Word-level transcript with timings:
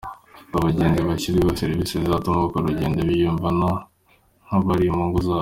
Ati 0.43 0.55
“Abagenzi 0.59 1.01
bashyiriweho 1.09 1.57
serivisi 1.61 2.01
zizatuma 2.01 2.43
bakora 2.43 2.63
urugendo 2.65 2.99
biyumva 3.09 3.47
nk’abari 4.45 4.89
mu 4.97 5.03
ngo 5.07 5.19
zabo. 5.27 5.39